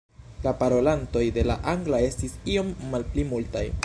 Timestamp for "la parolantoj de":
0.45-1.43